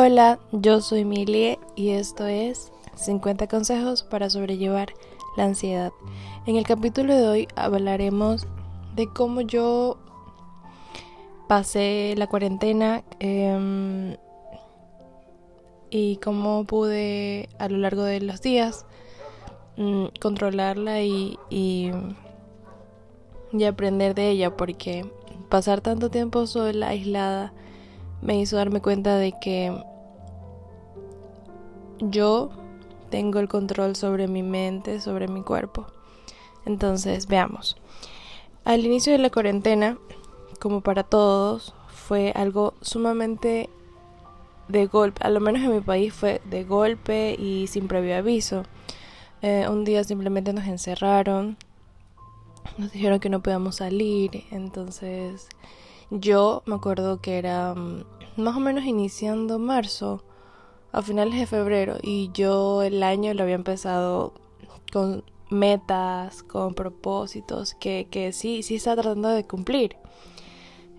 [0.00, 4.94] Hola, yo soy Milie y esto es 50 consejos para sobrellevar
[5.36, 5.92] la ansiedad.
[6.46, 8.46] En el capítulo de hoy hablaremos
[8.94, 9.98] de cómo yo
[11.48, 14.16] pasé la cuarentena em,
[15.90, 18.86] y cómo pude a lo largo de los días
[19.78, 21.90] mm, controlarla y, y,
[23.50, 25.10] y aprender de ella porque
[25.48, 27.52] pasar tanto tiempo sola, aislada,
[28.22, 29.72] me hizo darme cuenta de que
[32.00, 32.50] yo
[33.10, 35.86] tengo el control sobre mi mente, sobre mi cuerpo.
[36.66, 37.76] Entonces, veamos.
[38.64, 39.98] Al inicio de la cuarentena,
[40.60, 43.70] como para todos, fue algo sumamente
[44.68, 48.64] de golpe, a lo menos en mi país fue de golpe y sin previo aviso.
[49.40, 51.56] Eh, un día simplemente nos encerraron,
[52.76, 55.48] nos dijeron que no podíamos salir, entonces
[56.10, 58.04] yo me acuerdo que era mm,
[58.38, 60.24] más o menos iniciando marzo,
[60.92, 64.32] a finales de febrero, y yo el año lo había empezado
[64.92, 69.96] con metas, con propósitos que, que sí, sí estaba tratando de cumplir.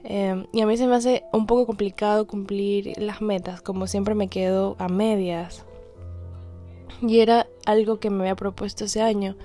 [0.04, 4.16] Em, y a mí se me hace un poco complicado cumplir las metas, como siempre
[4.16, 5.66] me quedo a medias.
[7.02, 9.36] Y era algo que me había propuesto ese año,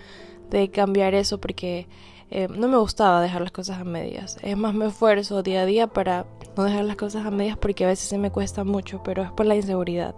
[0.50, 1.86] de cambiar eso, porque
[2.30, 4.38] eh, no me gustaba dejar las cosas a medias.
[4.42, 7.84] Es más, me esfuerzo día a día para no dejar las cosas a medias porque
[7.84, 10.14] a veces se me cuesta mucho, pero es por la inseguridad.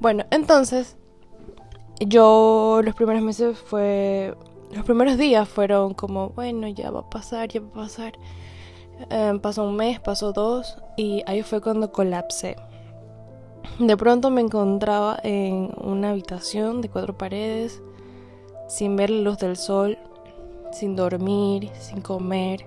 [0.00, 0.96] Bueno, entonces,
[2.00, 4.34] yo los primeros meses fue...
[4.72, 8.12] Los primeros días fueron como, bueno, ya va a pasar, ya va a pasar.
[9.08, 12.56] Em, pasó un mes, pasó dos y ahí fue cuando colapsé.
[13.78, 17.82] De pronto me encontraba en una habitación de cuatro paredes,
[18.68, 19.98] sin ver la luz del sol,
[20.72, 22.66] sin dormir, sin comer,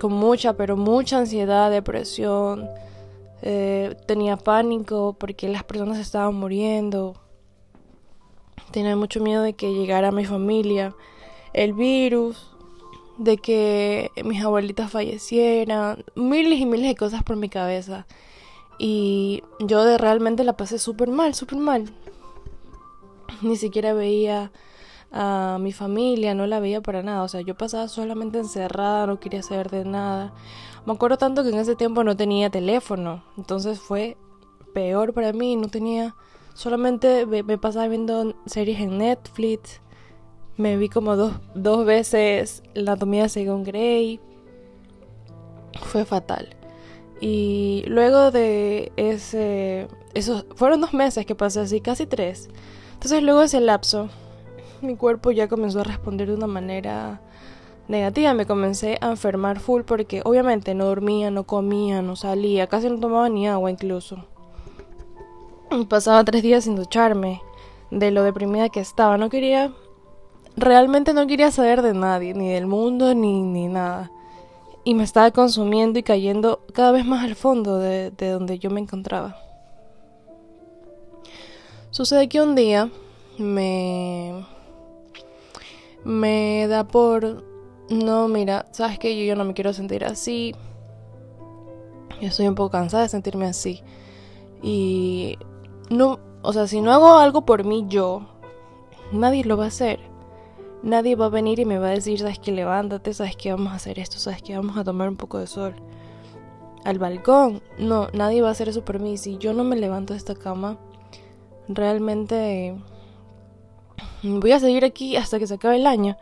[0.00, 2.68] con mucha, pero mucha ansiedad, depresión.
[3.42, 7.14] Eh, tenía pánico porque las personas estaban muriendo.
[8.72, 10.94] Tenía mucho miedo de que llegara mi familia
[11.52, 12.50] el virus,
[13.18, 18.06] de que mis abuelitas fallecieran, miles y miles de cosas por mi cabeza.
[18.78, 21.92] Y yo de realmente la pasé súper mal, súper mal.
[23.42, 24.50] Ni siquiera veía
[25.12, 29.20] a mi familia, no la veía para nada, o sea, yo pasaba solamente encerrada, no
[29.20, 30.32] quería saber de nada.
[30.86, 34.16] Me acuerdo tanto que en ese tiempo no tenía teléfono, entonces fue
[34.72, 36.16] peor para mí, no tenía,
[36.54, 39.80] solamente me, pasaba viendo series en Netflix,
[40.56, 44.18] me vi como dos, dos veces la anatomía según Grey,
[45.80, 46.56] fue fatal.
[47.20, 52.48] Y luego de ese, esos, fueron dos meses que pasé así, casi tres.
[52.94, 54.08] Entonces luego ese lapso
[54.82, 57.20] mi cuerpo ya comenzó a responder de una manera
[57.88, 58.34] negativa.
[58.34, 62.98] Me comencé a enfermar full porque obviamente no dormía, no comía, no salía, casi no
[62.98, 64.24] tomaba ni agua incluso.
[65.88, 67.40] Pasaba tres días sin ducharme
[67.90, 69.16] de lo deprimida que estaba.
[69.16, 69.72] No quería,
[70.56, 74.10] realmente no quería saber de nadie, ni del mundo, ni, ni nada.
[74.84, 78.68] Y me estaba consumiendo y cayendo cada vez más al fondo de, de donde yo
[78.68, 79.36] me encontraba.
[81.90, 82.90] Sucede que un día
[83.38, 84.44] me
[86.04, 87.44] me da por,
[87.90, 90.54] no, mira, sabes que yo, no me quiero sentir así.
[92.20, 93.82] Yo estoy un poco cansada de sentirme así.
[94.62, 95.38] Y
[95.90, 98.26] no, o sea, si no hago algo por mí yo,
[99.12, 100.00] nadie lo va a hacer.
[100.82, 103.72] Nadie va a venir y me va a decir, sabes que levántate, sabes que vamos
[103.72, 105.74] a hacer esto, sabes que vamos a tomar un poco de sol
[106.84, 107.62] al balcón.
[107.78, 109.16] No, nadie va a hacer eso por mí.
[109.16, 110.78] Si yo no me levanto de esta cama,
[111.68, 112.76] realmente
[114.22, 116.16] voy a seguir aquí hasta que se acabe el año.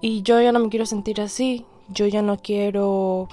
[0.00, 1.66] Y yo ya no me quiero sentir así.
[1.88, 3.28] Yo ya no quiero...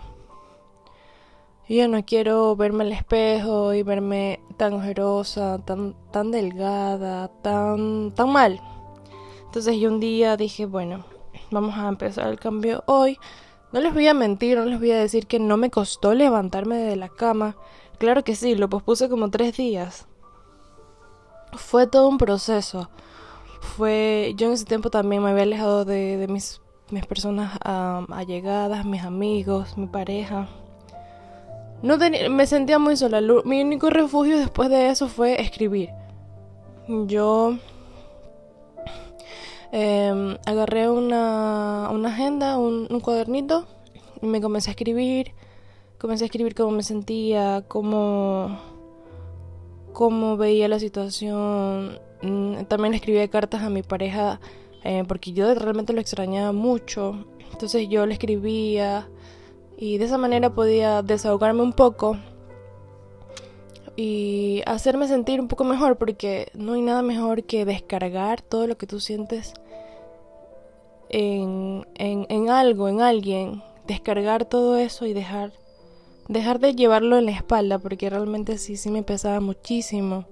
[1.70, 8.30] Yo no quiero verme al espejo y verme tan ojerosa, tan, tan delgada, tan, tan
[8.30, 8.60] mal.
[9.46, 11.06] Entonces yo un día dije, bueno,
[11.50, 13.18] vamos a empezar el cambio hoy.
[13.72, 16.76] No les voy a mentir, no les voy a decir que no me costó levantarme
[16.76, 17.56] de la cama.
[18.00, 20.08] Claro que sí, lo pospuse como tres días.
[21.53, 22.90] Fue todo un proceso
[23.61, 26.59] fue, yo en ese tiempo también me había alejado de, mis,
[26.90, 30.49] mis personas allegadas, mis amigos, mi pareja.
[31.81, 33.22] No me sentía muy sola.
[33.46, 35.90] Mi único refugio después de eso fue escribir.
[36.87, 37.58] Yo
[39.72, 43.67] em, agarré una, una agenda, un, un, cuadernito,
[44.22, 45.34] y me comencé a escribir.
[45.99, 48.59] Comencé a escribir cómo me sentía, cómo,
[49.93, 51.99] cómo veía la situación,
[52.68, 54.40] también escribía cartas a mi pareja
[54.84, 57.26] eh, porque yo realmente lo extrañaba mucho.
[57.52, 59.09] Entonces yo le escribía
[59.78, 62.18] y de esa manera podía desahogarme un poco
[63.96, 68.78] y hacerme sentir un poco mejor porque no hay nada mejor que descargar todo lo
[68.78, 69.53] que tú sientes
[71.09, 75.52] en, en, en algo, en alguien, descargar todo eso y dejar
[76.28, 80.26] dejar de llevarlo en la espalda porque realmente sí, sí me pesaba muchísimo.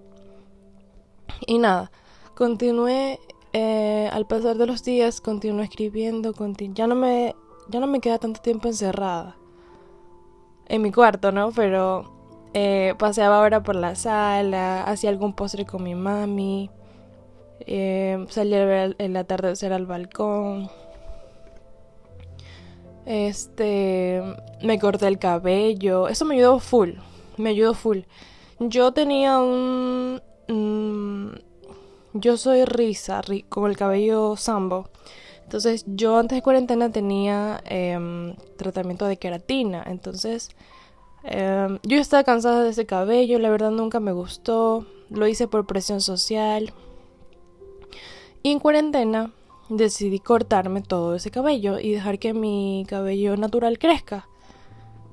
[1.45, 1.91] Y nada,
[2.35, 3.19] continué
[3.53, 6.33] eh, al pasar de los días, continué escribiendo,
[6.73, 7.35] ya no me
[7.69, 9.37] ya no me queda tanto tiempo encerrada
[10.67, 11.51] en mi cuarto, ¿no?
[11.51, 12.11] Pero
[12.53, 16.69] eh, paseaba ahora por la sala, hacía algún postre con mi mami,
[17.61, 20.69] eh, salía a ver el atardecer al balcón,
[23.09, 24.21] este,
[24.61, 26.07] me corté el cabello.
[26.07, 26.91] Eso me ayudó full.
[27.37, 28.01] Me ayudó full.
[28.59, 30.21] Yo tenía un...
[32.13, 34.89] yo soy risa, con el cabello sambo.
[35.43, 39.83] Entonces yo antes de cuarentena tenía em, tratamiento de queratina.
[39.85, 40.49] Entonces
[41.23, 43.39] em, yo estaba cansada de ese cabello.
[43.39, 44.85] La verdad nunca me gustó.
[45.09, 46.73] Lo hice por presión social.
[48.43, 49.31] Y en cuarentena
[49.69, 54.27] decidí cortarme todo ese cabello y dejar que mi cabello natural crezca.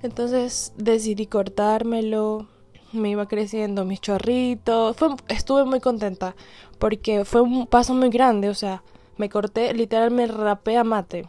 [0.03, 2.47] Entonces decidí cortármelo,
[2.93, 4.97] me iba creciendo mis chorritos,
[5.29, 6.35] estuve muy contenta
[6.79, 8.83] porque fue un paso muy grande, o sea,
[9.17, 11.27] me corté, literal me rapé a mate.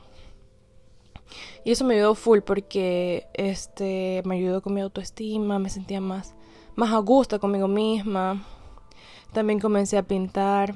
[1.63, 6.33] Y eso me ayudó full porque este me ayudó con mi autoestima, me sentía más
[6.77, 8.43] más a gusto conmigo misma.
[9.33, 10.75] También comencé a pintar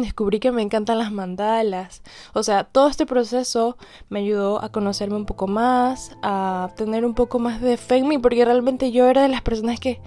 [0.00, 2.02] descubrí que me encantan las mandalas.
[2.32, 3.76] O sea, todo este proceso
[4.08, 8.08] me ayudó a conocerme un poco más, a tener un poco más de fe en
[8.08, 10.00] mí, porque realmente yo era de las personas que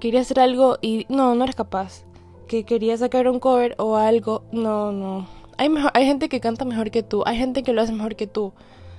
[0.00, 2.04] quería hacer algo y no, no eres capaz.
[2.48, 5.28] Que quería sacar un cover o algo, no, no.
[5.58, 8.16] Hay, mejor, hay gente que canta mejor que tú, hay gente que lo hace mejor
[8.16, 8.52] que tú.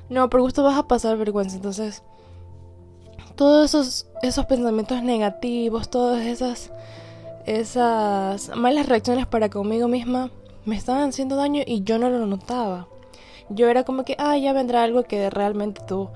[0.10, 2.04] No, por gusto vas a pasar vergüenza, entonces
[3.36, 6.72] todos esos, esos pensamientos negativos, todas esas
[7.46, 10.32] esas malas reacciones para conmigo misma
[10.66, 12.88] me estaban haciendo daño y yo no lo notaba.
[13.50, 16.10] Yo era como que, ah, ya vendrá algo que realmente tú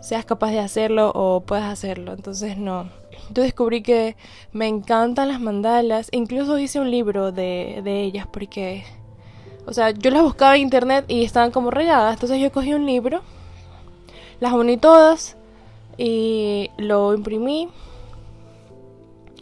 [0.00, 2.12] seas capaz de hacerlo o puedas hacerlo.
[2.12, 2.88] Entonces no.
[3.32, 4.16] Yo descubrí que
[4.52, 6.08] me encantan las mandalas.
[6.12, 8.84] Incluso hice un libro de, de ellas porque,
[9.66, 12.14] o sea, yo las buscaba en internet y estaban como regadas.
[12.14, 13.22] Entonces yo cogí un libro,
[14.40, 15.36] las uní todas
[15.96, 17.68] y lo imprimí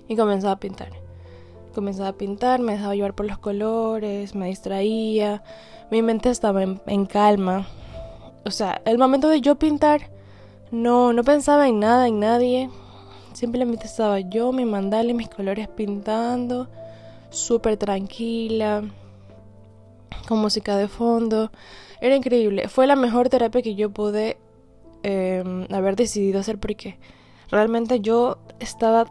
[0.07, 1.02] y comencé a pintar.
[1.75, 5.43] Comenzaba a pintar, me dejaba llevar por los colores, me distraía,
[5.91, 7.67] mi mente estaba en, calma.
[8.45, 10.11] O sea, el momento de yo pintar,
[10.71, 12.71] no, no pensaba en nada, en nadie.
[13.33, 16.69] Simplemente estaba yo, mi mandala y mis colores pintando,
[17.31, 18.85] súper tranquila,
[20.29, 21.51] con música de fondo.
[22.01, 22.69] Era increíble.
[22.69, 24.37] Fue la mejor terapia que yo pude
[25.03, 26.99] em, haber decidido hacer porque
[27.51, 29.07] realmente yo estaba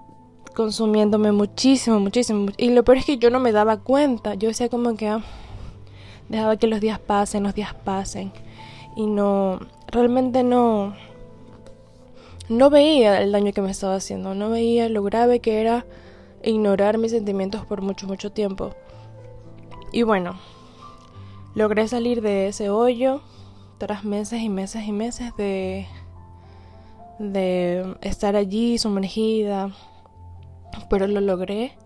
[0.55, 2.51] consumiéndome muchísimo, muchísimo.
[2.57, 4.35] Y lo peor es que yo no me daba cuenta.
[4.35, 5.21] Yo decía como que ah,
[6.29, 8.31] dejaba que los días pasen, los días pasen.
[8.95, 10.93] Y no, realmente no,
[12.49, 14.35] no veía el daño que me estaba haciendo.
[14.35, 15.85] No veía lo grave que era
[16.43, 18.71] ignorar mis sentimientos por mucho, mucho tiempo.
[19.91, 20.39] Y bueno,
[21.55, 23.21] logré salir de ese hoyo
[23.77, 25.87] tras meses y meses y meses de,
[27.19, 29.71] de estar allí sumergida
[30.89, 31.77] pero lo logré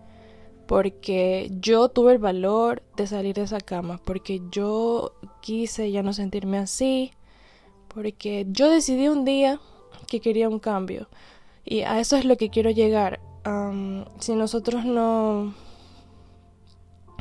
[0.66, 6.12] porque yo tuve el valor de salir de esa cama, porque yo quise ya no
[6.12, 7.12] sentirme así,
[7.88, 9.60] porque yo decidí un día
[10.08, 11.08] que quería un cambio
[11.64, 13.20] y a eso es lo que quiero llegar.
[14.20, 15.54] si nosotros no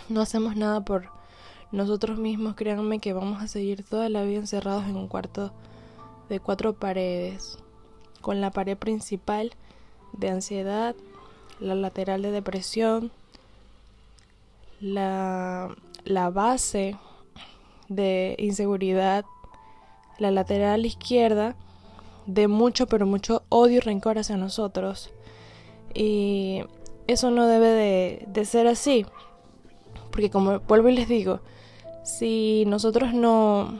[0.09, 1.09] no hacemos nada por
[1.71, 5.51] nosotros mismos, créanme que vamos a seguir toda la vida encerrados en un cuarto
[6.29, 7.57] de cuatro paredes,
[8.21, 9.51] con la pared principal
[10.13, 10.95] de ansiedad,
[11.59, 13.11] la lateral de depresión,
[14.79, 16.97] la, la base
[17.89, 19.25] de inseguridad,
[20.17, 21.55] la lateral izquierda
[22.25, 25.11] de mucho, pero mucho odio y rencor hacia nosotros.
[25.93, 26.63] Y
[27.07, 29.05] eso no debe de, de ser así.
[30.11, 31.39] Porque como vuelvo y les digo,
[32.03, 33.79] si nosotros no,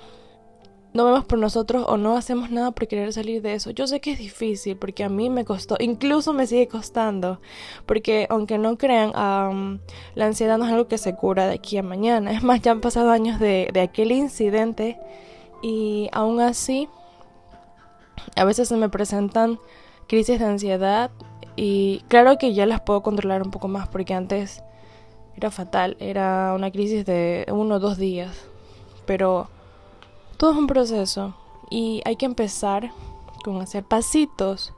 [0.96, 3.70] no vemos por nosotros o no hacemos nada por querer salir de eso.
[3.72, 7.42] Yo sé que es difícil porque a mí me costó, incluso me sigue costando,
[7.86, 11.84] porque aunque no crean, la ansiedad no es algo que se cura de aquí a
[11.84, 12.32] mañana.
[12.32, 14.98] Es más, ya han pasado años de, de aquel incidente
[15.62, 16.88] y aún así
[18.38, 19.60] a veces se me presentan
[20.08, 21.12] crisis de ansiedad
[21.58, 24.64] y claro que ya las puedo controlar un poco más porque antes
[25.36, 28.48] era fatal, era una crisis de uno o dos días,
[29.06, 29.50] pero
[30.38, 31.34] todo es un proceso
[31.70, 32.92] y hay que empezar
[33.44, 34.74] con hacer pasitos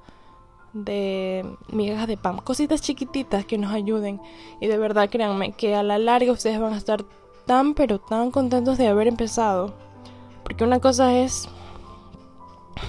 [0.73, 4.21] de migajas de pan, cositas chiquititas que nos ayuden.
[4.59, 7.03] Y de verdad, créanme que a la larga ustedes van a estar
[7.45, 9.73] tan, pero tan contentos de haber empezado.
[10.43, 11.49] Porque una cosa es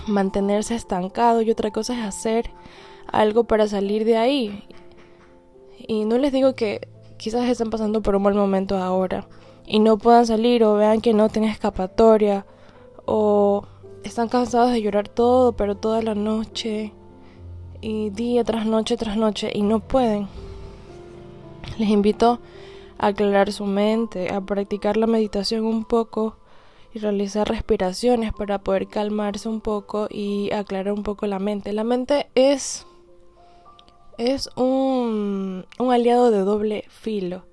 [0.06, 2.50] mantenerse estancado y otra cosa es hacer
[3.10, 4.64] algo para salir de ahí.
[5.78, 9.26] Y no les digo que quizás están pasando por un mal momento ahora
[9.66, 12.46] y no puedan salir o vean que no tienen escapatoria
[13.08, 13.64] o
[14.04, 16.92] están cansados de llorar todo, pero toda la noche
[17.80, 20.28] y día tras noche tras noche y no pueden.
[21.78, 22.38] Les invito
[22.98, 26.36] a aclarar su mente, a practicar la meditación un poco
[26.92, 31.72] y realizar respiraciones para poder calmarse un poco y aclarar un poco la mente.
[31.72, 32.86] La mente es
[34.18, 37.44] es un, un aliado de doble filo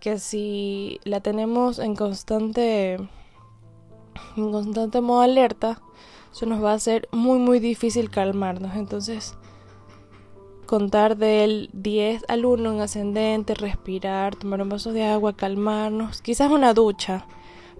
[0.00, 2.98] que si la tenemos en constante
[4.36, 5.80] en constante modo alerta,
[6.32, 8.74] eso nos va a hacer muy muy difícil calmarnos.
[8.74, 9.36] Entonces,
[10.66, 16.50] contar del 10 al 1 en ascendente, respirar, tomar un vaso de agua, calmarnos, quizás
[16.50, 17.26] una ducha,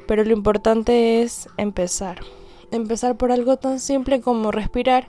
[0.07, 2.21] pero lo importante es empezar.
[2.71, 5.09] Empezar por algo tan simple como respirar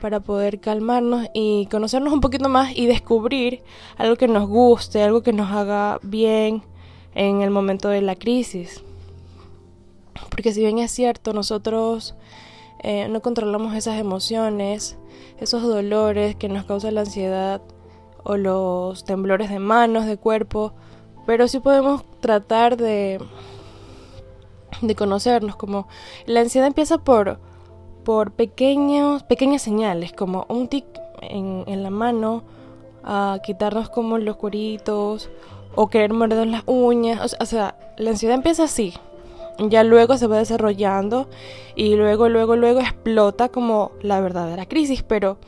[0.00, 3.62] para poder calmarnos y conocernos un poquito más y descubrir
[3.96, 6.62] algo que nos guste, algo que nos haga bien
[7.14, 8.83] en el momento de la crisis.
[10.30, 12.14] Porque si bien es cierto, nosotros
[12.80, 14.98] eh, no controlamos esas emociones,
[15.38, 17.62] esos dolores que nos causa la ansiedad
[18.22, 20.72] o los temblores de manos, de cuerpo,
[21.26, 23.20] pero sí podemos tratar de,
[24.82, 25.88] de conocernos, como
[26.26, 27.38] la ansiedad empieza por,
[28.04, 30.84] por pequeños, pequeñas señales, como un tic
[31.22, 32.44] en, en la mano,
[33.02, 35.30] a quitarnos como los cueritos,
[35.74, 38.94] o querer morder las uñas, o sea, la ansiedad empieza así,
[39.58, 41.28] ya luego se va desarrollando
[41.74, 45.02] y luego, luego, luego explota como la verdadera crisis.
[45.02, 45.38] Pero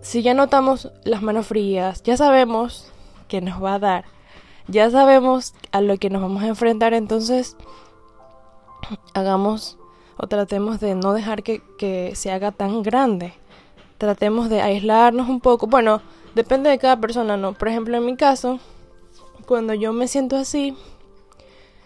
[0.00, 2.92] si ya notamos las manos frías, ya sabemos
[3.28, 4.04] que nos va a dar,
[4.66, 7.56] ya sabemos a lo que nos vamos a enfrentar, entonces
[9.14, 9.78] hagamos
[10.16, 13.34] o tratemos de no dejar que, que se haga tan grande.
[13.98, 15.66] Tratemos de aislarnos un poco.
[15.66, 16.00] Bueno,
[16.34, 17.52] depende de cada persona, ¿no?
[17.52, 18.58] Por ejemplo, en mi caso,
[19.46, 20.76] cuando yo me siento así,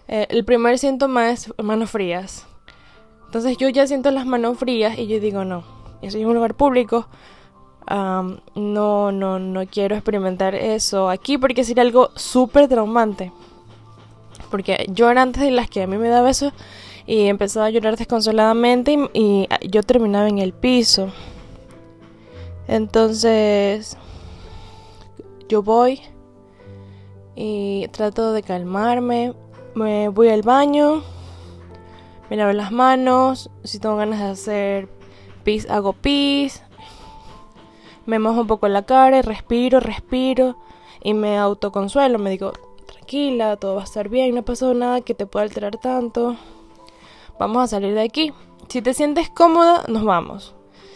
[0.09, 2.47] eh, el primer síntoma es manos frías.
[3.27, 5.65] Entonces yo ya siento las manos frías y yo digo, no,
[6.03, 7.09] estoy en un lugar público.
[7.89, 13.33] no, no, no quiero experimentar eso aquí porque sería algo súper traumante.
[14.51, 16.53] Porque yo era antes de las que a mí me daba eso
[17.07, 21.11] y empezaba a llorar desconsoladamente y, y yo terminaba en el piso.
[22.69, 23.97] Entonces
[25.49, 26.01] yo voy
[27.35, 29.35] y trato de calmarme,
[29.75, 31.03] me voy al baño,
[32.31, 34.89] me lavo las manos, si tengo ganas de hacer
[35.45, 36.63] pis, hago pis,
[38.07, 40.57] me mojo un poco la cara y respiro, respiro
[41.03, 42.53] y me autoconsuelo, me digo,
[42.87, 46.37] tranquila, todo va a estar bien, no ha pasado nada que te pueda alterar tanto,
[47.39, 48.33] vamos a salir de aquí.
[48.69, 50.55] Si te sientes cómoda, nos vamos.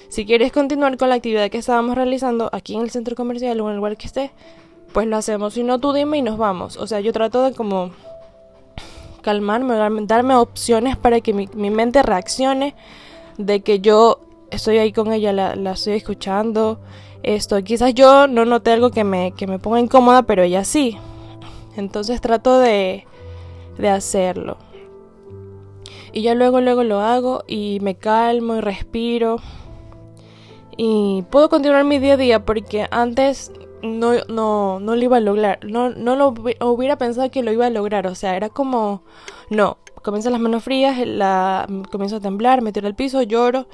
[0.09, 3.67] Si quieres continuar con la actividad que estábamos realizando aquí en el centro comercial o
[3.67, 4.31] en el lugar que esté,
[4.93, 5.55] pues lo hacemos.
[5.55, 6.77] Si no, tú dime y nos vamos.
[6.77, 7.91] O sea, yo trato de como
[9.27, 9.75] calmarme,
[10.07, 12.77] darme, opciones para que mi, mente reaccione
[13.39, 14.21] de que yo
[14.53, 16.79] estoy ahí con ella, la, estoy escuchando.
[17.25, 20.97] Esto, quizás yo no noté algo que me, que me ponga incómoda, pero ella sí.
[21.77, 23.05] Entonces trato de,
[23.79, 24.59] de hacerlo.
[26.13, 29.39] Y ya luego, luego lo hago y me calmo y respiro.
[30.77, 33.51] Y puedo continuar mi día a día porque antes
[33.83, 35.65] no, no, no lo iba a lograr.
[35.65, 38.07] No, no lo hubiera pensado que lo iba a lograr.
[38.07, 39.03] O sea, era como,
[39.51, 43.67] no, comienzan las manos frías, la, comienzo a temblar, me tiro al piso, lloro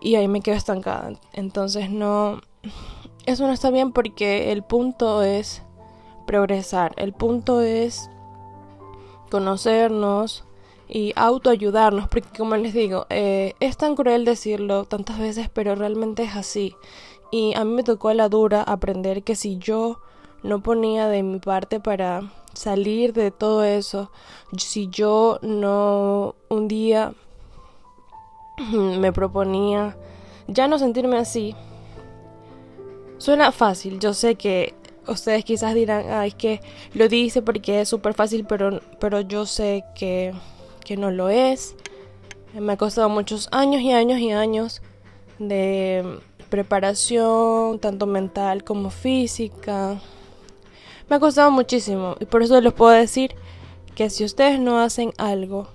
[0.00, 1.12] y ahí me quedo estancada.
[1.32, 2.40] Entonces no,
[3.26, 5.62] eso no está bien porque el punto es
[6.26, 6.92] progresar.
[6.96, 8.10] El punto es
[9.30, 10.44] conocernos
[10.88, 16.22] y autoayudarnos, porque como les digo, eh, es tan cruel decirlo tantas veces, pero realmente
[16.22, 16.74] es así.
[17.30, 20.00] Y a mí me tocó a la dura aprender que si yo
[20.42, 24.10] no ponía de mi parte para salir de todo eso,
[24.56, 27.12] si yo no un día
[28.72, 29.96] me proponía
[30.48, 31.54] ya no sentirme así,
[33.18, 34.74] suena fácil, yo sé que
[35.06, 36.60] ustedes quizás dirán, ay, es que
[36.94, 40.32] lo dice porque es súper fácil, pero, pero yo sé que,
[40.84, 41.74] que no lo es.
[42.54, 44.82] Me ha costado muchos años y años y años
[45.38, 46.18] de
[46.48, 50.00] preparación, tanto mental como física.
[51.08, 53.34] Me ha costado muchísimo y por eso les puedo decir
[53.94, 55.68] que si ustedes no hacen algo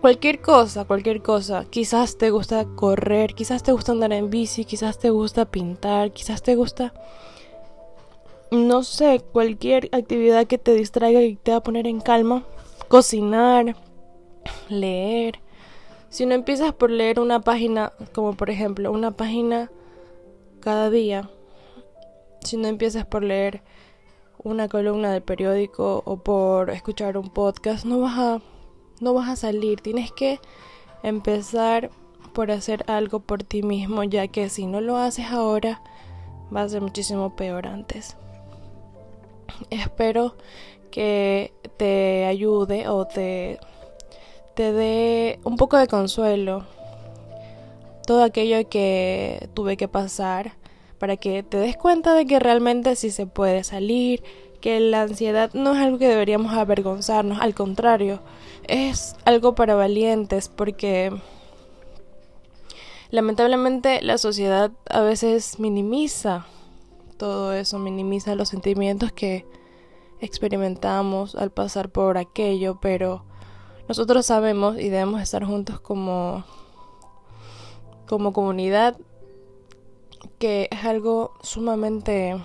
[0.00, 1.64] cualquier cosa, cualquier cosa.
[1.68, 6.42] Quizás te gusta correr, quizás te gusta andar en bici, quizás te gusta pintar, quizás
[6.42, 6.92] te gusta
[8.50, 12.44] no sé, cualquier actividad que te distraiga y te va a poner en calma,
[12.88, 13.76] cocinar,
[14.68, 15.40] leer.
[16.10, 19.70] Si no empiezas por leer una página, como por ejemplo, una página
[20.60, 21.30] cada día,
[22.40, 23.62] si no empiezas por leer
[24.42, 28.42] una columna de periódico o por escuchar un podcast, no vas a
[29.00, 30.40] no vas a salir, tienes que
[31.02, 31.90] empezar
[32.32, 35.82] por hacer algo por ti mismo, ya que si no lo haces ahora,
[36.54, 38.16] va a ser muchísimo peor antes.
[39.70, 40.36] Espero
[40.90, 43.58] que te ayude o te,
[44.58, 46.64] te dé un poco de consuelo
[48.04, 50.54] todo aquello que tuve que pasar
[50.98, 54.24] para que te des cuenta de que realmente sí se puede salir,
[54.60, 58.18] que la ansiedad no es algo que deberíamos avergonzarnos, al contrario,
[58.66, 61.12] es algo para valientes porque
[63.10, 66.46] lamentablemente la sociedad a veces minimiza
[67.16, 69.46] todo eso, minimiza los sentimientos que
[70.18, 73.27] experimentamos al pasar por aquello, pero
[73.88, 76.44] nosotros sabemos y debemos estar juntos como
[78.06, 78.96] como comunidad
[80.38, 82.36] que es algo sumamente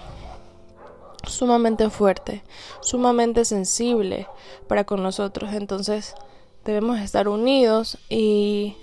[1.25, 2.43] sumamente fuerte,
[2.81, 4.27] sumamente sensible
[4.67, 6.15] para con nosotros, entonces
[6.65, 8.75] debemos estar unidos y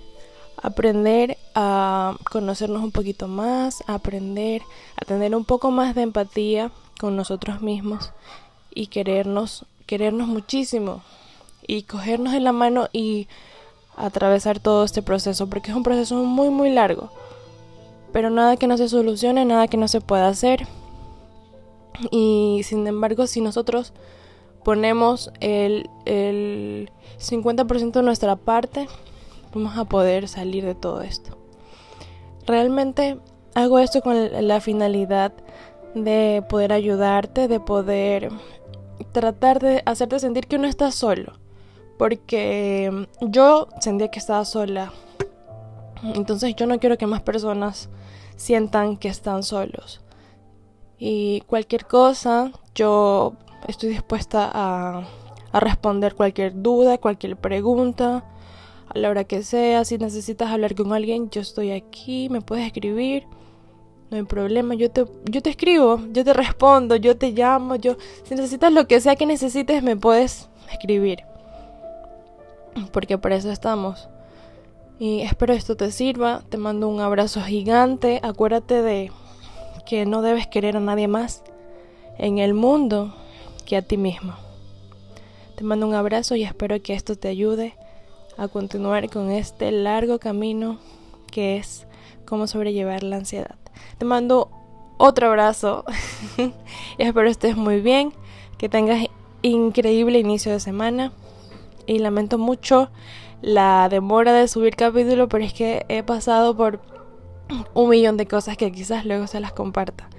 [0.61, 4.61] aprender a conocernos un poquito más, a aprender
[4.95, 8.11] a tener un poco más de empatía con nosotros mismos
[8.73, 11.01] y querernos, querernos muchísimo
[11.67, 13.27] y cogernos en la mano y
[13.95, 17.09] atravesar todo este proceso, porque es un proceso muy muy largo.
[18.11, 20.67] Pero nada que no se solucione, nada que no se pueda hacer.
[22.09, 23.93] Y sin embargo, si nosotros
[24.63, 28.87] ponemos el, el 50% de nuestra parte,
[29.53, 31.37] vamos a poder salir de todo esto.
[32.45, 33.17] Realmente
[33.55, 35.33] hago esto con la finalidad
[35.93, 38.29] de poder ayudarte, de poder
[39.11, 41.40] tratar de hacerte sentir que no estás solo.
[42.01, 44.91] Porque yo sentía que estaba sola.
[46.15, 47.91] Entonces yo no quiero que más personas
[48.35, 50.01] sientan que están solos.
[50.97, 53.33] Y cualquier cosa, yo
[53.67, 55.03] estoy dispuesta a,
[55.53, 58.25] responder cualquier duda, cualquier pregunta
[58.89, 59.85] a la hora que sea.
[59.85, 63.27] Si necesitas hablar con alguien, yo estoy aquí, me puedes escribir.
[64.09, 67.95] No hay problema, yo te, yo te escribo, yo te respondo, yo te llamo, yo...
[68.23, 71.30] Si necesitas lo que sea que necesites, me puedes escribir.
[72.91, 74.09] Porque para eso estamos.
[74.99, 76.43] Y espero esto te sirva.
[76.49, 78.19] Te mando un abrazo gigante.
[78.23, 79.11] Acuérdate de
[79.85, 81.43] que no debes querer a nadie más
[82.17, 83.13] en el mundo
[83.65, 84.33] que a ti mismo.
[85.55, 87.75] Te mando un abrazo y espero que esto te ayude
[88.37, 90.79] a continuar con este largo camino
[91.31, 91.87] que es
[92.25, 93.55] cómo sobrellevar la ansiedad.
[93.97, 94.49] Te mando
[94.97, 95.83] otro abrazo
[96.37, 96.53] y
[97.03, 98.13] espero estés muy bien,
[98.57, 99.05] que tengas
[99.41, 101.11] increíble inicio de semana
[101.91, 102.89] y lamento mucho
[103.41, 106.79] la demora de subir capítulo, pero es que he pasado por
[107.73, 110.09] un millón de cosas que quizás luego se las comparta.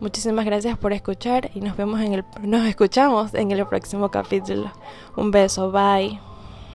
[0.00, 4.70] Muchísimas gracias por escuchar y nos vemos en el nos escuchamos en el próximo capítulo.
[5.16, 6.31] Un beso, bye.